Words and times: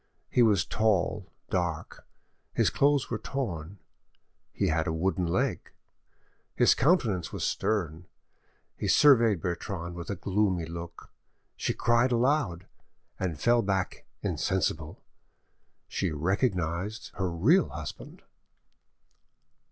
He 0.31 0.41
was 0.41 0.65
tall, 0.65 1.27
dark; 1.51 2.07
his 2.53 2.71
clothes 2.71 3.11
were 3.11 3.19
torn; 3.19 3.77
he 4.51 4.69
had 4.69 4.87
a 4.87 4.91
wooden 4.91 5.27
leg; 5.27 5.69
his 6.55 6.73
countenance 6.73 7.31
was 7.31 7.43
stern. 7.43 8.07
He 8.75 8.87
surveyed 8.87 9.39
Bertrande 9.39 9.93
with 9.93 10.09
a 10.09 10.15
gloomy 10.15 10.65
look: 10.65 11.11
she 11.55 11.75
cried 11.75 12.11
aloud, 12.11 12.65
and 13.19 13.39
fell 13.39 13.61
back 13.61 14.05
insensible;... 14.23 15.03
she 15.87 16.09
recognised 16.11 17.11
her 17.17 17.29
real 17.29 17.69
husband! 17.69 18.23